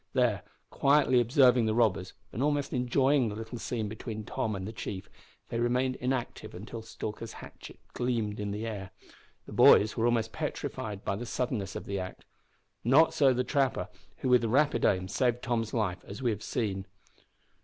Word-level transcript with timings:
There, 0.13 0.41
quietly 0.71 1.21
observing 1.21 1.67
the 1.67 1.75
robbers, 1.75 2.13
and 2.33 2.41
almost 2.41 2.73
enjoying 2.73 3.29
the 3.29 3.35
little 3.35 3.59
scene 3.59 3.87
between 3.87 4.23
Tom 4.23 4.55
and 4.55 4.67
the 4.67 4.73
chief, 4.73 5.07
they 5.49 5.59
remained 5.59 5.95
inactive 5.97 6.55
until 6.55 6.81
Stalker's 6.81 7.33
hatchet 7.33 7.79
gleamed 7.93 8.39
in 8.39 8.49
the 8.49 8.65
air. 8.65 8.89
The 9.45 9.51
boys 9.53 9.95
were 9.95 10.07
almost 10.07 10.33
petrified 10.33 11.05
by 11.05 11.17
the 11.17 11.27
suddenness 11.27 11.75
of 11.75 11.85
the 11.85 11.99
act. 11.99 12.25
Not 12.83 13.13
so 13.13 13.31
the 13.31 13.43
trapper, 13.43 13.89
who 14.21 14.29
with 14.29 14.43
rapid 14.43 14.85
aim 14.85 15.07
saved 15.07 15.43
Tom's 15.43 15.71
life, 15.71 16.03
as 16.07 16.19
we 16.19 16.31
have 16.31 16.41
seen. 16.41 16.87